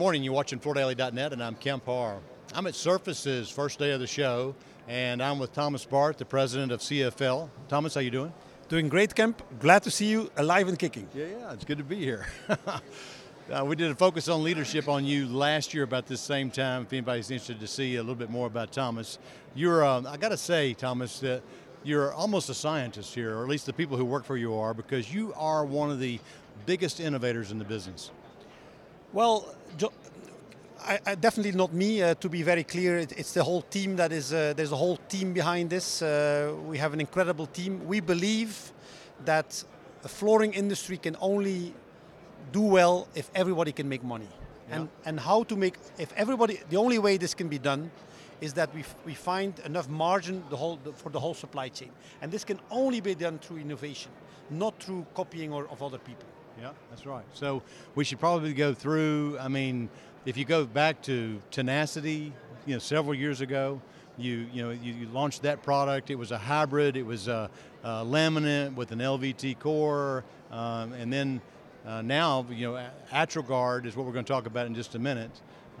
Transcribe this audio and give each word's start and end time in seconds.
morning. 0.00 0.22
You're 0.22 0.32
watching 0.32 0.58
FloorDaily.net, 0.58 1.34
and 1.34 1.44
I'm 1.44 1.56
Kemp 1.56 1.84
Harr. 1.84 2.20
I'm 2.54 2.66
at 2.66 2.74
Surface's 2.74 3.50
first 3.50 3.78
day 3.78 3.90
of 3.90 4.00
the 4.00 4.06
show, 4.06 4.54
and 4.88 5.22
I'm 5.22 5.38
with 5.38 5.52
Thomas 5.52 5.84
Baert, 5.84 6.16
the 6.16 6.24
president 6.24 6.72
of 6.72 6.80
CFL. 6.80 7.50
Thomas, 7.68 7.96
how 7.96 8.00
you 8.00 8.10
doing? 8.10 8.32
Doing 8.70 8.88
great, 8.88 9.14
Kemp. 9.14 9.42
Glad 9.58 9.82
to 9.82 9.90
see 9.90 10.06
you 10.06 10.30
alive 10.38 10.68
and 10.68 10.78
kicking. 10.78 11.06
Yeah, 11.14 11.26
yeah, 11.26 11.52
it's 11.52 11.66
good 11.66 11.76
to 11.76 11.84
be 11.84 11.96
here. 11.96 12.26
uh, 12.48 13.62
we 13.62 13.76
did 13.76 13.90
a 13.90 13.94
focus 13.94 14.26
on 14.28 14.42
leadership 14.42 14.88
on 14.88 15.04
you 15.04 15.26
last 15.28 15.74
year 15.74 15.84
about 15.84 16.06
this 16.06 16.22
same 16.22 16.50
time. 16.50 16.84
If 16.84 16.94
anybody's 16.94 17.30
interested 17.30 17.60
to 17.60 17.66
see 17.66 17.96
a 17.96 18.00
little 18.00 18.14
bit 18.14 18.30
more 18.30 18.46
about 18.46 18.72
Thomas, 18.72 19.18
you're, 19.54 19.84
uh, 19.84 20.02
I 20.08 20.16
got 20.16 20.30
to 20.30 20.38
say, 20.38 20.72
Thomas, 20.72 21.20
that 21.20 21.42
you're 21.84 22.14
almost 22.14 22.48
a 22.48 22.54
scientist 22.54 23.14
here, 23.14 23.36
or 23.36 23.42
at 23.42 23.50
least 23.50 23.66
the 23.66 23.74
people 23.74 23.98
who 23.98 24.06
work 24.06 24.24
for 24.24 24.38
you 24.38 24.54
are, 24.54 24.72
because 24.72 25.12
you 25.12 25.34
are 25.36 25.62
one 25.62 25.90
of 25.90 26.00
the 26.00 26.18
biggest 26.64 27.00
innovators 27.00 27.52
in 27.52 27.58
the 27.58 27.66
business. 27.66 28.10
Well, 29.12 29.46
I, 30.82 30.98
I 31.04 31.14
definitely 31.14 31.52
not 31.52 31.72
me. 31.72 32.02
Uh, 32.02 32.14
to 32.14 32.28
be 32.28 32.42
very 32.42 32.64
clear, 32.64 32.98
it, 32.98 33.12
it's 33.18 33.32
the 33.32 33.42
whole 33.42 33.62
team 33.62 33.96
that 33.96 34.12
is. 34.12 34.32
Uh, 34.32 34.54
there's 34.56 34.72
a 34.72 34.76
whole 34.76 34.96
team 35.08 35.32
behind 35.32 35.70
this. 35.70 36.02
Uh, 36.02 36.54
we 36.66 36.78
have 36.78 36.92
an 36.94 37.00
incredible 37.00 37.46
team. 37.46 37.86
We 37.86 38.00
believe 38.00 38.72
that 39.24 39.64
the 40.02 40.08
flooring 40.08 40.54
industry 40.54 40.96
can 40.96 41.16
only 41.20 41.74
do 42.52 42.62
well 42.62 43.08
if 43.14 43.30
everybody 43.34 43.72
can 43.72 43.88
make 43.88 44.02
money. 44.04 44.28
Yeah. 44.68 44.76
And 44.76 44.88
and 45.04 45.20
how 45.20 45.42
to 45.44 45.56
make 45.56 45.74
if 45.98 46.12
everybody 46.16 46.60
the 46.70 46.76
only 46.76 46.98
way 46.98 47.18
this 47.18 47.34
can 47.34 47.48
be 47.48 47.58
done 47.58 47.90
is 48.40 48.54
that 48.54 48.74
we, 48.74 48.84
we 49.04 49.14
find 49.14 49.58
enough 49.66 49.88
margin 49.88 50.42
the 50.50 50.56
whole, 50.56 50.78
the, 50.82 50.92
for 50.92 51.10
the 51.10 51.20
whole 51.20 51.34
supply 51.34 51.68
chain. 51.68 51.90
And 52.22 52.32
this 52.32 52.44
can 52.44 52.58
only 52.70 53.00
be 53.00 53.14
done 53.14 53.38
through 53.38 53.58
innovation, 53.58 54.12
not 54.48 54.82
through 54.82 55.06
copying 55.14 55.52
or, 55.52 55.66
of 55.68 55.82
other 55.82 55.98
people. 55.98 56.24
Yeah, 56.60 56.72
that's 56.90 57.06
right. 57.06 57.24
So 57.32 57.62
we 57.94 58.04
should 58.04 58.20
probably 58.20 58.52
go 58.52 58.74
through, 58.74 59.38
I 59.40 59.48
mean, 59.48 59.88
if 60.26 60.36
you 60.36 60.44
go 60.44 60.66
back 60.66 61.00
to 61.02 61.40
Tenacity, 61.50 62.32
you 62.66 62.74
know, 62.74 62.78
several 62.78 63.14
years 63.14 63.40
ago, 63.40 63.80
you 64.18 64.46
you 64.52 64.62
know 64.62 64.70
you, 64.70 64.92
you 64.92 65.08
launched 65.08 65.42
that 65.42 65.62
product. 65.62 66.10
It 66.10 66.16
was 66.16 66.30
a 66.30 66.38
hybrid. 66.38 66.96
It 66.96 67.04
was 67.06 67.28
a, 67.28 67.50
a 67.82 67.88
laminate 68.04 68.74
with 68.74 68.92
an 68.92 68.98
LVT 68.98 69.58
core, 69.58 70.24
um, 70.50 70.92
and 70.92 71.12
then 71.12 71.40
uh, 71.86 72.02
now 72.02 72.46
you 72.50 72.70
know 72.70 72.86
Atrogard 73.12 73.86
is 73.86 73.96
what 73.96 74.06
we're 74.06 74.12
going 74.12 74.24
to 74.24 74.32
talk 74.32 74.46
about 74.46 74.66
in 74.66 74.74
just 74.74 74.94
a 74.94 74.98
minute. 74.98 75.30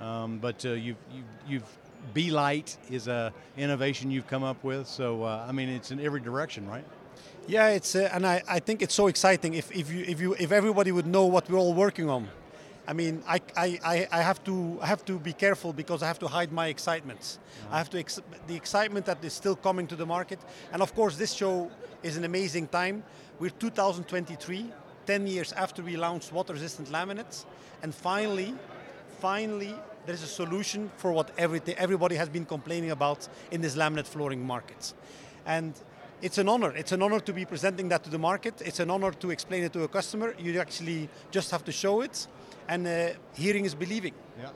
Um, 0.00 0.38
but 0.38 0.64
uh, 0.64 0.70
you've, 0.70 0.96
you've, 1.12 1.24
you've 1.46 1.78
B-Lite 2.14 2.78
is 2.90 3.06
a 3.06 3.34
innovation 3.58 4.10
you've 4.10 4.26
come 4.26 4.42
up 4.42 4.64
with. 4.64 4.86
So 4.86 5.24
uh, 5.24 5.44
I 5.46 5.52
mean, 5.52 5.68
it's 5.68 5.90
in 5.90 6.00
every 6.00 6.20
direction, 6.20 6.66
right? 6.66 6.84
Yeah, 7.50 7.70
it's 7.70 7.96
uh, 7.96 8.08
and 8.12 8.24
I, 8.24 8.44
I 8.46 8.60
think 8.60 8.80
it's 8.80 8.94
so 8.94 9.08
exciting. 9.08 9.54
If, 9.54 9.72
if 9.72 9.90
you 9.92 10.04
if 10.06 10.20
you 10.20 10.36
if 10.38 10.52
everybody 10.52 10.92
would 10.92 11.06
know 11.06 11.26
what 11.26 11.50
we're 11.50 11.58
all 11.58 11.74
working 11.74 12.08
on, 12.08 12.28
I 12.86 12.92
mean, 12.92 13.24
I, 13.26 13.40
I, 13.56 14.06
I 14.12 14.22
have 14.22 14.44
to 14.44 14.78
I 14.80 14.86
have 14.86 15.04
to 15.06 15.18
be 15.18 15.32
careful 15.32 15.72
because 15.72 16.00
I 16.04 16.06
have 16.06 16.20
to 16.20 16.28
hide 16.28 16.52
my 16.52 16.68
excitements. 16.68 17.40
I 17.72 17.78
have 17.78 17.90
to 17.90 17.98
ex- 17.98 18.20
the 18.46 18.54
excitement 18.54 19.04
that 19.06 19.24
is 19.24 19.32
still 19.32 19.56
coming 19.56 19.88
to 19.88 19.96
the 19.96 20.06
market, 20.06 20.38
and 20.72 20.80
of 20.80 20.94
course, 20.94 21.16
this 21.16 21.32
show 21.32 21.68
is 22.04 22.16
an 22.16 22.22
amazing 22.24 22.68
time. 22.68 23.02
We're 23.40 23.50
2023, 23.50 24.72
10 25.06 25.26
years 25.26 25.52
after 25.52 25.82
we 25.82 25.96
launched 25.96 26.32
water-resistant 26.32 26.88
laminates, 26.92 27.46
and 27.82 27.92
finally, 27.92 28.54
finally, 29.18 29.74
there 30.06 30.14
is 30.14 30.22
a 30.22 30.28
solution 30.28 30.88
for 30.98 31.10
what 31.10 31.32
everything, 31.36 31.74
everybody 31.78 32.14
has 32.14 32.28
been 32.28 32.44
complaining 32.44 32.92
about 32.92 33.26
in 33.50 33.60
this 33.60 33.74
laminate 33.74 34.06
flooring 34.06 34.46
market, 34.46 34.94
and 35.46 35.74
it's 36.22 36.38
an 36.38 36.48
honor. 36.48 36.74
It's 36.76 36.92
an 36.92 37.02
honor 37.02 37.20
to 37.20 37.32
be 37.32 37.44
presenting 37.44 37.88
that 37.88 38.04
to 38.04 38.10
the 38.10 38.18
market. 38.18 38.60
It's 38.64 38.80
an 38.80 38.90
honor 38.90 39.12
to 39.12 39.30
explain 39.30 39.64
it 39.64 39.72
to 39.72 39.84
a 39.84 39.88
customer. 39.88 40.34
You 40.38 40.58
actually 40.60 41.08
just 41.30 41.50
have 41.50 41.64
to 41.64 41.72
show 41.72 42.00
it 42.00 42.26
and 42.68 42.86
uh, 42.86 43.08
hearing 43.34 43.64
is 43.64 43.74
believing. 43.74 44.14
Yeah. 44.38 44.50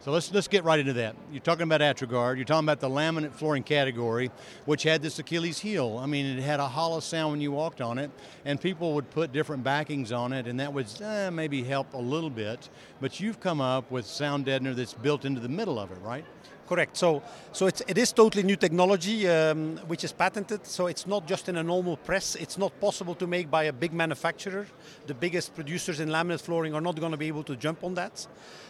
So 0.00 0.12
let's 0.12 0.32
let's 0.32 0.48
get 0.48 0.64
right 0.64 0.80
into 0.80 0.94
that. 0.94 1.14
You're 1.30 1.42
talking 1.42 1.64
about 1.64 1.82
Atrogard. 1.82 2.36
You're 2.36 2.46
talking 2.46 2.64
about 2.64 2.80
the 2.80 2.88
laminate 2.88 3.32
flooring 3.32 3.62
category, 3.62 4.30
which 4.64 4.82
had 4.82 5.02
this 5.02 5.18
Achilles 5.18 5.58
heel. 5.58 5.98
I 6.02 6.06
mean, 6.06 6.24
it 6.24 6.40
had 6.40 6.58
a 6.58 6.66
hollow 6.66 7.00
sound 7.00 7.32
when 7.32 7.40
you 7.42 7.52
walked 7.52 7.82
on 7.82 7.98
it, 7.98 8.10
and 8.46 8.58
people 8.58 8.94
would 8.94 9.10
put 9.10 9.30
different 9.30 9.62
backings 9.62 10.10
on 10.10 10.32
it, 10.32 10.46
and 10.46 10.58
that 10.58 10.72
would 10.72 10.86
uh, 11.02 11.30
maybe 11.30 11.62
help 11.62 11.92
a 11.92 11.98
little 11.98 12.30
bit. 12.30 12.70
But 13.02 13.20
you've 13.20 13.40
come 13.40 13.60
up 13.60 13.90
with 13.90 14.06
sound 14.06 14.46
deadener 14.46 14.74
that's 14.74 14.94
built 14.94 15.26
into 15.26 15.38
the 15.38 15.50
middle 15.50 15.78
of 15.78 15.92
it, 15.92 15.98
right? 16.00 16.24
Correct. 16.70 16.96
So, 16.96 17.20
so 17.50 17.66
it's, 17.66 17.82
it 17.88 17.98
is 17.98 18.12
totally 18.12 18.44
new 18.44 18.54
technology, 18.54 19.28
um, 19.28 19.76
which 19.88 20.04
is 20.04 20.12
patented. 20.12 20.64
So 20.64 20.86
it's 20.86 21.04
not 21.04 21.26
just 21.26 21.48
in 21.48 21.56
a 21.56 21.64
normal 21.64 21.96
press. 21.96 22.36
It's 22.36 22.56
not 22.56 22.78
possible 22.80 23.16
to 23.16 23.26
make 23.26 23.50
by 23.50 23.64
a 23.64 23.72
big 23.72 23.92
manufacturer. 23.92 24.68
The 25.08 25.14
biggest 25.14 25.52
producers 25.56 25.98
in 25.98 26.10
laminate 26.10 26.40
flooring 26.40 26.72
are 26.76 26.80
not 26.80 26.94
going 27.00 27.10
to 27.10 27.18
be 27.18 27.26
able 27.26 27.42
to 27.42 27.56
jump 27.56 27.82
on 27.82 27.94
that. 27.94 28.24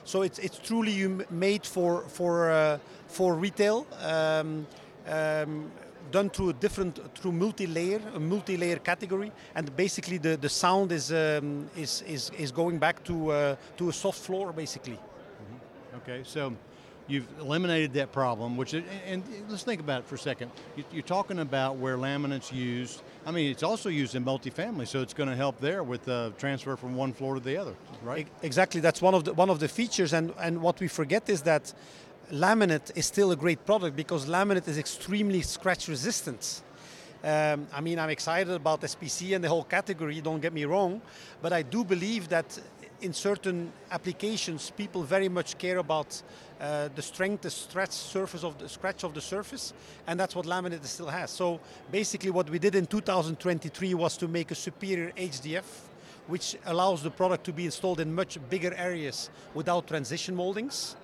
So 0.05 0.23
it's, 0.23 0.39
it's 0.39 0.59
truly 0.59 1.27
made 1.29 1.67
for 1.67 2.05
for 2.09 2.51
uh, 2.51 2.79
for 3.07 3.35
retail. 3.35 3.87
Um, 4.03 4.67
um, 5.07 5.71
done 6.11 6.31
through 6.31 6.49
a 6.49 6.55
different 6.55 6.99
through 7.15 7.33
multi-layer 7.33 8.01
a 8.15 8.19
multi-layer 8.19 8.79
category 8.79 9.31
and 9.55 9.77
basically 9.77 10.19
the, 10.19 10.37
the 10.37 10.49
sound 10.49 10.91
is 10.91 11.13
um, 11.13 11.71
is, 11.77 12.03
is 12.09 12.31
is 12.37 12.51
going 12.51 12.79
back 12.79 13.05
to 13.05 13.31
uh, 13.31 13.57
to 13.77 13.89
a 13.89 13.93
soft 13.93 14.19
floor 14.19 14.53
basically 14.53 14.99
mm-hmm. 14.99 15.97
okay 15.99 16.23
so 16.25 16.53
You've 17.11 17.27
eliminated 17.41 17.93
that 17.95 18.13
problem, 18.13 18.57
which, 18.57 18.73
and 18.73 19.25
let's 19.49 19.65
think 19.65 19.81
about 19.81 20.03
it 20.03 20.07
for 20.07 20.15
a 20.15 20.19
second. 20.19 20.53
You're 20.93 21.03
talking 21.03 21.41
about 21.41 21.77
where 21.77 21.97
laminate's 21.97 22.53
used. 22.53 23.03
I 23.27 23.33
mean, 23.33 23.51
it's 23.51 23.65
also 23.65 23.89
used 23.89 24.15
in 24.15 24.25
multifamily, 24.25 24.87
so 24.87 25.03
it's 25.03 25.13
going 25.13 25.29
to 25.29 25.35
help 25.35 25.59
there 25.59 25.83
with 25.83 26.05
the 26.05 26.33
transfer 26.39 26.77
from 26.77 26.95
one 26.95 27.13
floor 27.13 27.35
to 27.35 27.41
the 27.41 27.57
other, 27.57 27.75
right? 28.05 28.29
Exactly. 28.43 28.81
That's 28.81 29.03
one 29.03 29.15
of 29.15 29.25
the 29.25 29.35
one 29.35 29.51
of 29.51 29.59
the 29.59 29.67
features, 29.67 30.13
and 30.13 30.33
and 30.39 30.63
what 30.63 30.79
we 30.79 30.87
forget 30.87 31.29
is 31.29 31.43
that 31.43 31.75
laminate 32.33 32.97
is 32.97 33.07
still 33.07 33.33
a 33.33 33.37
great 33.37 33.67
product 33.67 33.97
because 33.97 34.27
laminate 34.27 34.69
is 34.69 34.79
extremely 34.79 35.43
scratch 35.43 35.89
resistant. 35.89 36.63
Um, 37.25 37.67
I 37.73 37.81
mean, 37.81 37.99
I'm 37.99 38.11
excited 38.11 38.55
about 38.55 38.81
SPC 38.83 39.35
and 39.35 39.45
the 39.45 39.49
whole 39.49 39.65
category, 39.65 40.21
don't 40.21 40.41
get 40.41 40.53
me 40.53 40.65
wrong, 40.65 41.03
but 41.43 41.53
I 41.53 41.63
do 41.63 41.85
believe 41.85 42.29
that 42.29 42.59
in 43.03 43.13
certain 43.13 43.73
applications, 43.91 44.71
people 44.71 45.03
very 45.03 45.29
much 45.29 45.59
care 45.59 45.79
about 45.79 46.23
uh, 46.61 46.89
the 46.95 47.03
strength, 47.03 47.43
the 47.43 47.51
stretch 47.51 47.93
surface 47.93 48.45
of 48.45 48.59
the 48.59 48.69
scratch 48.69 49.03
of 49.03 49.15
the 49.15 49.21
surface, 49.21 49.73
and 50.07 50.21
that's 50.21 50.37
what 50.37 50.45
laminate 50.45 50.85
still 50.85 51.09
has. 51.09 51.31
So 51.31 51.61
basically, 51.91 52.31
what 52.31 52.51
we 52.51 52.59
did 52.59 52.75
in 52.75 52.87
2023 52.87 53.95
was 53.95 54.17
to 54.19 54.29
make 54.29 54.51
a 54.51 54.55
superior 54.55 55.11
HDF, 55.17 55.65
which 56.27 56.57
allows 56.67 57.03
the 57.03 57.11
product 57.11 57.45
to 57.45 57.53
be 57.53 57.65
installed 57.65 57.99
in 57.99 58.15
much 58.15 58.39
bigger 58.51 58.75
areas 58.75 59.31
without 59.55 59.87
transition 59.87 60.37
moldings. 60.37 60.97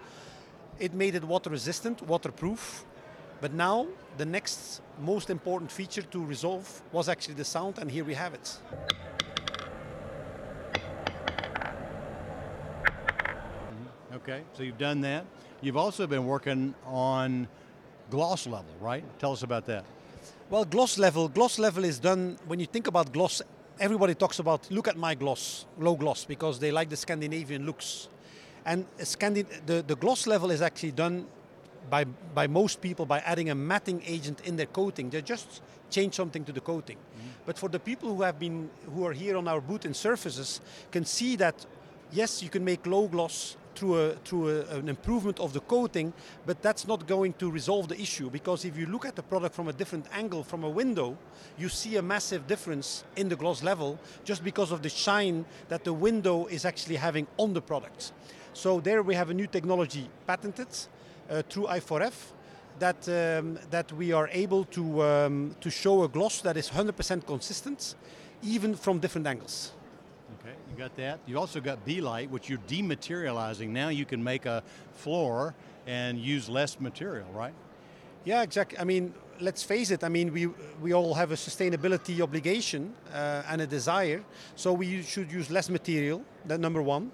It 0.78 0.93
made 0.93 1.15
it 1.15 1.25
water 1.25 1.49
resistant, 1.49 2.03
waterproof, 2.03 2.84
but 3.41 3.55
now 3.55 3.87
the 4.19 4.27
next 4.27 4.83
most 5.00 5.31
important 5.31 5.73
feature 5.73 6.03
to 6.03 6.25
resolve 6.25 6.83
was 6.93 7.09
actually 7.09 7.34
the 7.34 7.44
sound, 7.44 7.78
and 7.78 7.91
here 7.91 8.05
we 8.05 8.15
have 8.15 8.34
it. 8.34 8.59
Okay, 14.16 14.41
so 14.54 14.62
you've 14.62 14.78
done 14.78 15.03
that. 15.03 15.27
You've 15.60 15.77
also 15.77 16.06
been 16.06 16.25
working 16.25 16.75
on 16.87 17.47
gloss 18.10 18.47
level, 18.47 18.72
right? 18.81 19.04
Tell 19.19 19.32
us 19.32 19.43
about 19.43 19.66
that. 19.66 19.84
Well, 20.49 20.65
gloss 20.65 20.97
level, 20.97 21.28
gloss 21.28 21.59
level 21.59 21.84
is 21.84 21.99
done 21.99 22.38
when 22.47 22.59
you 22.59 22.65
think 22.65 22.87
about 22.87 23.12
gloss. 23.12 23.43
Everybody 23.78 24.15
talks 24.15 24.38
about 24.38 24.71
look 24.71 24.88
at 24.88 24.97
my 24.97 25.15
gloss, 25.15 25.66
low 25.78 25.97
gloss, 25.97 26.25
because 26.25 26.59
they 26.59 26.71
like 26.71 26.88
the 26.88 26.97
Scandinavian 26.97 27.66
looks. 27.66 28.09
And 28.65 28.87
Scandi- 29.00 29.66
the, 29.66 29.84
the 29.87 29.97
gloss 29.97 30.26
level 30.26 30.50
is 30.50 30.62
actually 30.62 30.93
done 30.93 31.26
by, 31.91 32.05
by 32.05 32.47
most 32.47 32.81
people 32.81 33.05
by 33.05 33.19
adding 33.19 33.50
a 33.50 33.55
matting 33.55 34.02
agent 34.06 34.40
in 34.46 34.56
their 34.56 34.67
coating. 34.67 35.11
They 35.11 35.20
just 35.20 35.61
change 35.90 36.14
something 36.14 36.43
to 36.46 36.52
the 36.52 36.62
coating. 36.62 36.96
Mm-hmm. 36.96 37.29
But 37.44 37.58
for 37.58 37.69
the 37.69 37.79
people 37.79 38.14
who 38.17 38.23
have 38.23 38.38
been 38.38 38.70
who 38.94 39.05
are 39.05 39.12
here 39.12 39.37
on 39.37 39.46
our 39.46 39.61
booth 39.61 39.85
in 39.85 39.93
surfaces 39.93 40.62
can 40.90 41.05
see 41.05 41.37
that 41.37 41.67
yes, 42.12 42.43
you 42.43 42.49
can 42.49 42.64
make 42.64 42.87
low 42.87 43.08
gloss 43.08 43.58
through, 43.76 43.96
a, 43.96 44.12
through 44.25 44.49
a, 44.49 44.76
an 44.76 44.88
improvement 44.88 45.38
of 45.38 45.52
the 45.52 45.61
coating, 45.61 46.12
but 46.44 46.62
that's 46.62 46.87
not 46.87 47.06
going 47.06 47.34
to 47.34 47.50
resolve 47.50 47.88
the 47.88 48.00
issue 48.00 48.31
because 48.31 48.64
if 48.64 48.76
you 48.76 48.87
look 48.87 49.06
at 49.06 49.14
the 49.14 49.23
product 49.23 49.55
from 49.55 49.69
a 49.69 49.73
different 49.73 50.06
angle 50.12 50.43
from 50.43 50.64
a 50.64 50.70
window, 50.70 51.17
you 51.58 51.69
see 51.69 51.96
a 51.96 52.02
massive 52.02 52.46
difference 52.46 53.05
in 53.17 53.28
the 53.28 53.37
gloss 53.37 53.62
level 53.62 53.99
just 54.25 54.43
because 54.43 54.73
of 54.73 54.82
the 54.82 54.88
shine 54.88 55.44
that 55.69 55.84
the 55.84 55.93
window 55.93 56.46
is 56.46 56.64
actually 56.64 56.96
having 56.96 57.26
on 57.37 57.52
the 57.52 57.62
product. 57.62 58.12
So 58.52 58.81
there 58.81 59.02
we 59.02 59.14
have 59.14 59.31
a 59.31 59.34
new 59.34 59.46
technology 59.46 60.08
patented 60.26 60.69
uh, 61.28 61.43
through 61.49 61.67
I4F 61.67 62.32
that 62.78 63.08
um, 63.08 63.58
that 63.70 63.93
we 63.93 64.12
are 64.12 64.28
able 64.32 64.64
to 64.64 65.02
um, 65.02 65.56
to 65.61 65.70
show 65.70 66.05
a 66.05 66.08
gloss 66.08 66.40
that 66.43 66.56
is 66.56 66.70
100% 66.70 67.26
consistent, 67.26 67.94
even 68.43 68.75
from 68.75 68.99
different 68.99 69.26
angles. 69.26 69.73
Okay, 70.34 70.55
you 70.70 70.76
got 70.76 70.96
that. 70.96 71.20
You 71.26 71.38
also 71.38 71.61
got 71.61 71.84
B-Light, 71.84 72.31
which 72.31 72.49
you're 72.49 72.58
dematerializing. 72.67 73.69
Now 73.69 73.88
you 73.88 74.05
can 74.05 74.23
make 74.23 74.44
a 74.44 74.62
floor 74.93 75.55
and 75.87 76.19
use 76.19 76.49
less 76.49 76.81
material, 76.81 77.26
right? 77.32 77.55
Yeah, 78.25 78.43
exactly. 78.43 78.78
I 78.78 78.84
mean, 78.84 79.14
let's 79.40 79.62
face 79.62 79.93
it. 79.93 80.02
I 80.02 80.08
mean, 80.08 80.32
we 80.32 80.46
we 80.82 80.93
all 80.93 81.14
have 81.14 81.31
a 81.31 81.37
sustainability 81.37 82.20
obligation 82.20 82.93
uh, 83.14 83.43
and 83.49 83.61
a 83.62 83.67
desire, 83.67 84.25
so 84.56 84.73
we 84.73 85.02
should 85.02 85.31
use 85.31 85.49
less 85.49 85.70
material. 85.70 86.23
That 86.46 86.61
number 86.61 86.82
one. 86.82 87.12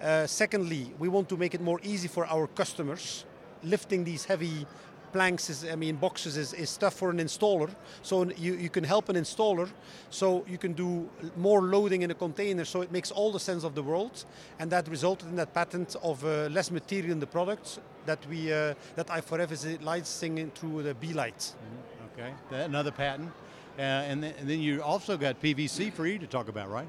Uh, 0.00 0.26
secondly, 0.26 0.92
we 0.98 1.08
want 1.08 1.28
to 1.28 1.36
make 1.36 1.54
it 1.54 1.60
more 1.60 1.80
easy 1.82 2.08
for 2.08 2.26
our 2.26 2.46
customers. 2.46 3.24
Lifting 3.62 4.04
these 4.04 4.26
heavy 4.26 4.66
planks 5.14 5.48
is, 5.48 5.64
I 5.64 5.76
mean, 5.76 5.96
boxes 5.96 6.36
is, 6.36 6.52
is 6.52 6.76
tough 6.76 6.94
for 6.94 7.10
an 7.10 7.18
installer. 7.18 7.70
So 8.02 8.24
you, 8.36 8.54
you 8.54 8.68
can 8.68 8.84
help 8.84 9.08
an 9.08 9.16
installer. 9.16 9.68
So 10.10 10.44
you 10.48 10.58
can 10.58 10.72
do 10.72 11.08
more 11.36 11.62
loading 11.62 12.02
in 12.02 12.10
a 12.10 12.14
container. 12.14 12.64
So 12.64 12.82
it 12.82 12.90
makes 12.90 13.10
all 13.12 13.30
the 13.32 13.40
sense 13.40 13.64
of 13.64 13.74
the 13.74 13.82
world. 13.82 14.24
And 14.58 14.70
that 14.72 14.88
resulted 14.88 15.28
in 15.28 15.36
that 15.36 15.54
patent 15.54 15.96
of 16.02 16.24
uh, 16.24 16.48
less 16.56 16.70
material 16.70 17.12
in 17.12 17.20
the 17.20 17.26
product 17.26 17.78
that 18.06 18.18
we 18.28 18.52
uh, 18.52 18.74
that 18.96 19.06
i4F 19.06 19.50
is 19.52 19.80
licensing 19.80 20.50
through 20.50 20.82
the 20.82 20.94
B 20.94 21.12
Light. 21.12 21.38
Mm-hmm. 21.38 22.04
Okay, 22.06 22.32
that, 22.50 22.66
another 22.68 22.90
patent. 22.90 23.30
Uh, 23.78 23.82
and, 23.82 24.22
then, 24.22 24.34
and 24.38 24.48
then 24.48 24.60
you 24.60 24.82
also 24.82 25.16
got 25.16 25.40
PVC 25.40 25.92
free 25.92 26.18
to 26.18 26.26
talk 26.26 26.48
about, 26.48 26.70
right? 26.70 26.88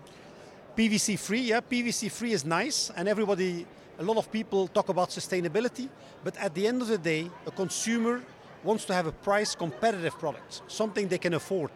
PVC 0.78 1.18
free, 1.18 1.42
yeah, 1.42 1.62
PVC 1.62 2.12
free 2.12 2.34
is 2.34 2.44
nice, 2.44 2.92
and 2.98 3.08
everybody, 3.08 3.66
a 4.00 4.04
lot 4.04 4.18
of 4.18 4.32
people 4.32 4.68
talk 4.68 4.90
about 4.90 5.10
sustainability, 5.10 5.90
but 6.24 6.36
at 6.38 6.54
the 6.54 6.68
end 6.68 6.82
of 6.82 6.88
the 6.88 6.98
day, 6.98 7.30
a 7.46 7.52
consumer 7.52 8.22
wants 8.64 8.86
to 8.86 8.94
have 8.94 9.08
a 9.08 9.12
price 9.12 9.56
competitive 9.56 10.18
product, 10.18 10.62
something 10.68 11.08
they 11.08 11.18
can 11.18 11.34
afford. 11.34 11.72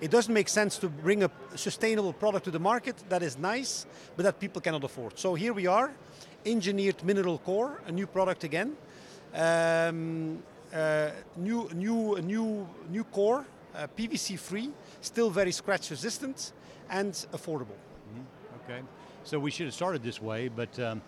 It 0.00 0.10
doesn't 0.10 0.32
make 0.32 0.48
sense 0.48 0.76
to 0.78 0.88
bring 0.88 1.24
a 1.24 1.30
sustainable 1.54 2.12
product 2.12 2.44
to 2.44 2.50
the 2.50 2.58
market 2.58 2.96
that 3.08 3.22
is 3.22 3.38
nice, 3.38 3.86
but 4.16 4.24
that 4.24 4.38
people 4.38 4.60
cannot 4.60 4.84
afford. 4.84 5.18
So 5.18 5.34
here 5.34 5.54
we 5.54 5.66
are, 5.66 5.90
engineered 6.44 7.02
mineral 7.02 7.38
core, 7.38 7.80
a 7.86 7.92
new 7.92 8.06
product 8.06 8.44
again. 8.44 8.76
Um, 9.34 10.42
uh, 10.74 11.10
new, 11.36 11.68
new, 11.74 12.18
new, 12.20 12.68
new 12.90 13.04
core, 13.04 13.46
uh, 13.74 13.86
PVC 13.96 14.38
free, 14.38 14.70
still 15.00 15.30
very 15.30 15.52
scratch 15.52 15.90
resistant 15.90 16.52
and 16.90 17.12
affordable. 17.32 17.76
Okay, 18.64 18.80
so 19.24 19.38
we 19.38 19.50
should 19.50 19.66
have 19.66 19.74
started 19.74 20.02
this 20.02 20.20
way, 20.20 20.48
but 20.48 20.78
um, 20.80 21.00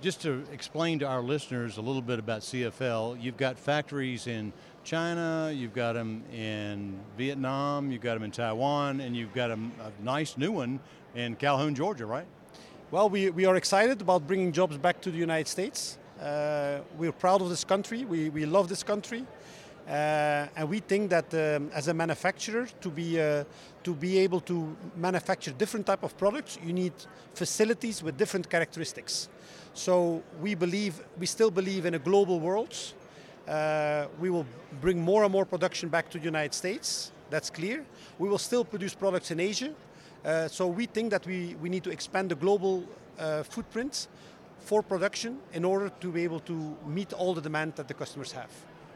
just 0.00 0.22
to 0.22 0.44
explain 0.52 0.98
to 1.00 1.06
our 1.06 1.22
listeners 1.22 1.76
a 1.76 1.80
little 1.80 2.02
bit 2.02 2.18
about 2.18 2.40
CFL, 2.42 3.22
you've 3.22 3.36
got 3.36 3.58
factories 3.58 4.26
in 4.26 4.52
China, 4.84 5.52
you've 5.54 5.74
got 5.74 5.94
them 5.94 6.22
in 6.32 6.98
Vietnam, 7.18 7.90
you've 7.90 8.00
got 8.00 8.14
them 8.14 8.22
in 8.22 8.30
Taiwan, 8.30 9.00
and 9.00 9.16
you've 9.16 9.34
got 9.34 9.50
a, 9.50 9.58
nice 10.02 10.36
new 10.38 10.52
one 10.52 10.80
in 11.14 11.36
Calhoun, 11.36 11.74
Georgia, 11.74 12.06
right? 12.06 12.26
Well, 12.90 13.10
we, 13.10 13.30
we 13.30 13.44
are 13.44 13.56
excited 13.56 14.00
about 14.00 14.26
bringing 14.26 14.52
jobs 14.52 14.78
back 14.78 15.00
to 15.02 15.10
the 15.10 15.18
United 15.18 15.48
States. 15.48 15.98
Uh, 16.20 16.80
we're 16.96 17.12
proud 17.12 17.42
of 17.42 17.48
this 17.48 17.64
country, 17.64 18.04
we, 18.04 18.30
we 18.30 18.46
love 18.46 18.68
this 18.68 18.82
country. 18.82 19.26
Uh, 19.90 20.46
and 20.54 20.68
we 20.68 20.78
think 20.78 21.10
that 21.10 21.34
um, 21.34 21.68
as 21.74 21.88
a 21.88 21.94
manufacturer, 21.94 22.68
to 22.80 22.90
be 22.90 23.20
uh, 23.20 23.42
to 23.82 23.92
be 23.92 24.18
able 24.18 24.40
to 24.40 24.76
manufacture 24.96 25.50
different 25.50 25.84
type 25.84 26.04
of 26.04 26.16
products, 26.16 26.58
you 26.64 26.72
need 26.72 26.92
facilities 27.34 28.00
with 28.00 28.16
different 28.16 28.48
characteristics. 28.48 29.28
So 29.74 30.22
we 30.40 30.54
believe, 30.54 31.02
we 31.18 31.26
still 31.26 31.50
believe 31.50 31.86
in 31.86 31.94
a 31.94 31.98
global 31.98 32.38
world. 32.38 32.74
Uh, 33.48 34.06
we 34.20 34.30
will 34.30 34.46
bring 34.80 35.00
more 35.00 35.24
and 35.24 35.32
more 35.32 35.44
production 35.44 35.88
back 35.88 36.08
to 36.10 36.18
the 36.18 36.24
United 36.24 36.54
States. 36.54 37.10
That's 37.30 37.50
clear. 37.50 37.84
We 38.18 38.28
will 38.28 38.38
still 38.38 38.64
produce 38.64 38.94
products 38.94 39.30
in 39.30 39.40
Asia. 39.40 39.72
Uh, 40.24 40.46
so 40.48 40.66
we 40.66 40.86
think 40.86 41.10
that 41.10 41.26
we, 41.26 41.56
we 41.60 41.68
need 41.68 41.82
to 41.84 41.90
expand 41.90 42.30
the 42.30 42.36
global 42.36 42.84
uh, 43.18 43.42
footprint 43.42 44.08
for 44.60 44.82
production 44.82 45.38
in 45.52 45.64
order 45.64 45.90
to 46.00 46.12
be 46.12 46.22
able 46.22 46.40
to 46.40 46.76
meet 46.86 47.12
all 47.12 47.34
the 47.34 47.40
demand 47.40 47.74
that 47.76 47.88
the 47.88 47.94
customers 47.94 48.32
have. 48.32 48.50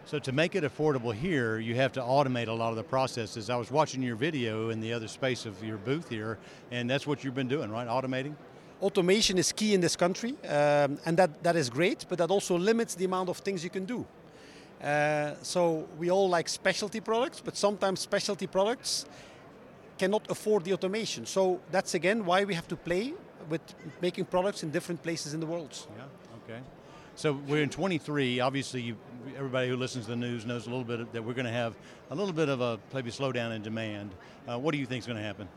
So 0.06 0.18
to 0.18 0.32
make 0.32 0.54
it 0.54 0.64
affordable 0.64 1.14
here, 1.14 1.58
you 1.58 1.74
have 1.76 1.92
to 1.92 2.00
automate 2.00 2.48
a 2.48 2.52
lot 2.52 2.70
of 2.70 2.76
the 2.76 2.82
processes. 2.82 3.48
I 3.48 3.56
was 3.56 3.70
watching 3.70 4.02
your 4.02 4.16
video 4.16 4.68
in 4.68 4.80
the 4.80 4.92
other 4.92 5.08
space 5.08 5.46
of 5.46 5.64
your 5.64 5.78
booth 5.78 6.10
here, 6.10 6.38
and 6.70 6.90
that's 6.90 7.06
what 7.06 7.24
you've 7.24 7.34
been 7.34 7.48
doing, 7.48 7.70
right? 7.70 7.88
Automating? 7.88 8.34
Automation 8.82 9.38
is 9.38 9.50
key 9.50 9.72
in 9.72 9.80
this 9.80 9.96
country, 9.96 10.34
um, 10.44 10.98
and 11.06 11.16
that, 11.16 11.42
that 11.42 11.56
is 11.56 11.70
great, 11.70 12.04
but 12.10 12.18
that 12.18 12.30
also 12.30 12.58
limits 12.58 12.94
the 12.94 13.06
amount 13.06 13.30
of 13.30 13.38
things 13.38 13.64
you 13.64 13.70
can 13.70 13.86
do. 13.86 14.04
Uh, 14.82 15.32
so 15.42 15.88
we 15.98 16.10
all 16.10 16.28
like 16.28 16.50
specialty 16.50 17.00
products, 17.00 17.40
but 17.40 17.56
sometimes 17.56 18.00
specialty 18.00 18.46
products 18.46 19.06
cannot 19.96 20.30
afford 20.30 20.64
the 20.64 20.74
automation. 20.74 21.24
So 21.24 21.60
that's 21.70 21.94
again 21.94 22.26
why 22.26 22.44
we 22.44 22.52
have 22.52 22.68
to 22.68 22.76
play 22.76 23.14
with 23.48 23.62
making 24.02 24.26
products 24.26 24.62
in 24.62 24.70
different 24.70 25.02
places 25.02 25.32
in 25.32 25.40
the 25.40 25.46
world. 25.46 25.74
Yeah, 25.96 26.04
okay. 26.44 26.60
So 27.16 27.32
we're 27.46 27.62
in 27.62 27.70
23. 27.70 28.40
Obviously, 28.40 28.82
you, 28.82 28.96
everybody 29.37 29.69
who 29.69 29.76
listens 29.76 30.06
to 30.06 30.11
the 30.11 30.16
news 30.16 30.44
knows 30.44 30.66
a 30.66 30.70
little 30.70 30.84
bit 30.84 31.12
that 31.12 31.22
we're 31.22 31.32
going 31.32 31.46
to 31.46 31.52
have 31.52 31.76
a 32.11 32.14
little 32.14 32.32
bit 32.32 32.49
of 32.49 32.61
a 32.61 32.81
maybe 32.93 33.12
slowdown 33.12 33.55
in 33.55 33.62
demand. 33.62 34.11
Uh, 34.49 34.58
what 34.58 34.72
do 34.72 34.78
you 34.78 34.87
think 34.87 35.00
is 35.00 35.06
going 35.06 35.19
to 35.19 35.22
happen? 35.22 35.49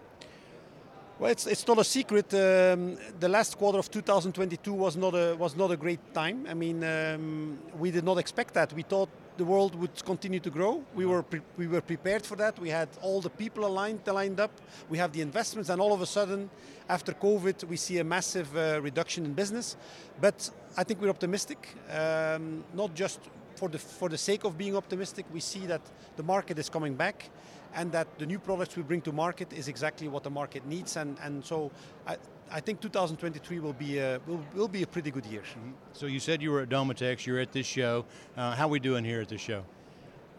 Well, 1.18 1.32
it's, 1.32 1.48
it's 1.48 1.68
not 1.68 1.80
a 1.80 1.84
secret. 1.84 2.32
Um, 2.32 2.98
the 3.20 3.28
last 3.28 3.58
quarter 3.58 3.80
of 3.80 3.90
2022 3.90 4.72
was 4.72 4.96
not 4.96 5.16
a 5.16 5.36
was 5.36 5.56
not 5.56 5.72
a 5.72 5.78
great 5.78 6.14
time. 6.14 6.46
I 6.48 6.54
mean, 6.54 6.84
um, 6.84 7.58
we 7.80 7.90
did 7.90 8.04
not 8.04 8.20
expect 8.20 8.54
that. 8.54 8.72
We 8.74 8.84
thought 8.84 9.10
the 9.38 9.46
world 9.46 9.76
would 9.76 10.04
continue 10.06 10.40
to 10.40 10.50
grow. 10.50 10.84
We 10.96 11.06
were 11.06 11.24
we 11.58 11.68
were 11.68 11.82
prepared 11.82 12.26
for 12.26 12.36
that. 12.38 12.60
We 12.60 12.70
had 12.70 12.90
all 13.02 13.22
the 13.22 13.30
people 13.30 13.66
aligned 13.66 14.06
lined 14.08 14.40
up. 14.40 14.52
We 14.90 14.98
have 14.98 15.12
the 15.12 15.22
investments, 15.22 15.70
and 15.70 15.80
all 15.80 15.94
of 15.94 16.02
a 16.02 16.06
sudden, 16.06 16.50
after 16.90 17.14
COVID, 17.14 17.64
we 17.66 17.78
see 17.78 18.00
a 18.00 18.04
massive 18.04 18.56
uh, 18.56 18.82
reduction 18.82 19.26
in 19.26 19.34
business. 19.34 19.78
But 20.20 20.50
I 20.76 20.84
think 20.84 21.02
we're 21.02 21.10
optimistic, 21.10 21.68
um, 21.92 22.64
not 22.74 22.94
just 22.96 23.20
for 23.56 23.70
the 23.70 23.80
for 23.80 24.10
the 24.10 24.18
sake 24.18 24.44
of 24.44 24.58
being 24.58 24.76
optimistic. 24.76 25.26
We 25.34 25.40
see 25.40 25.68
that 25.68 25.82
the 26.16 26.24
market 26.24 26.60
is 26.60 26.70
coming 26.70 26.96
back 26.96 27.30
and 27.76 27.92
that 27.92 28.08
the 28.20 28.26
new 28.26 28.40
products 28.40 28.76
we 28.76 28.84
bring 28.84 29.02
to 29.02 29.12
market 29.12 29.54
is 29.54 29.68
exactly 29.68 30.08
what 30.08 30.24
the 30.24 30.30
market 30.30 30.66
needs. 30.66 30.98
And, 30.98 31.18
and 31.24 31.44
so 31.44 31.72
I, 32.06 32.18
I 32.52 32.60
think 32.60 32.82
2023 32.82 33.60
will 33.60 33.74
be 33.74 34.00
a, 34.00 34.20
will, 34.26 34.44
will 34.54 34.68
be 34.68 34.84
a 34.84 34.88
pretty 34.88 35.12
good 35.12 35.26
year. 35.26 35.42
Mm-hmm. 35.42 35.72
So 35.94 36.06
you 36.06 36.20
said 36.20 36.42
you 36.42 36.52
were 36.52 36.62
at 36.62 36.70
Domotex, 36.70 37.26
you're 37.26 37.40
at 37.40 37.52
this 37.52 37.66
show. 37.66 38.06
Uh, 38.36 38.56
how 38.56 38.66
are 38.66 38.70
we 38.70 38.80
doing 38.80 39.04
here 39.04 39.22
at 39.22 39.30
this 39.30 39.42
show? 39.42 39.64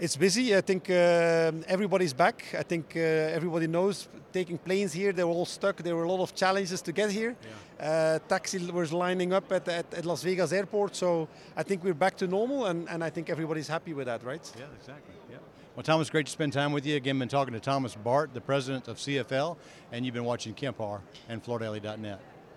It's 0.00 0.16
busy. 0.16 0.56
I 0.56 0.60
think 0.60 0.88
uh, 0.88 1.50
everybody's 1.66 2.12
back. 2.12 2.44
I 2.56 2.62
think 2.62 2.92
uh, 2.94 3.00
everybody 3.00 3.66
knows 3.66 4.08
taking 4.32 4.58
planes 4.58 4.92
here, 4.92 5.12
they 5.12 5.24
were 5.24 5.32
all 5.32 5.46
stuck. 5.46 5.76
There 5.82 5.96
were 5.96 6.04
a 6.04 6.10
lot 6.10 6.22
of 6.22 6.34
challenges 6.34 6.82
to 6.82 6.92
get 6.92 7.10
here. 7.10 7.34
Yeah. 7.40 7.86
Uh, 7.88 8.18
taxi 8.28 8.58
was 8.70 8.92
lining 8.92 9.32
up 9.32 9.50
at, 9.52 9.66
at, 9.68 9.86
at, 9.94 10.04
Las 10.04 10.22
Vegas 10.22 10.52
airport. 10.52 10.96
So 10.96 11.28
I 11.56 11.62
think 11.62 11.84
we're 11.84 11.94
back 11.94 12.16
to 12.18 12.26
normal, 12.26 12.66
and, 12.66 12.88
and 12.88 13.02
I 13.02 13.10
think 13.10 13.30
everybody's 13.30 13.68
happy 13.68 13.92
with 13.92 14.06
that, 14.06 14.22
right? 14.24 14.52
Yeah, 14.58 14.66
exactly. 14.78 15.14
Well, 15.78 15.84
Thomas, 15.84 16.10
great 16.10 16.26
to 16.26 16.32
spend 16.32 16.52
time 16.52 16.72
with 16.72 16.84
you. 16.86 16.96
Again, 16.96 17.20
been 17.20 17.28
talking 17.28 17.54
to 17.54 17.60
Thomas 17.60 17.94
Baert, 17.94 18.34
the 18.34 18.40
president 18.40 18.88
of 18.88 18.96
CFL, 18.96 19.56
and 19.92 20.04
you've 20.04 20.12
been 20.12 20.24
watching 20.24 20.52
Kemp 20.52 20.78
Harr 20.78 21.02
and 21.28 21.40
FloorDaily.net. 21.40 22.20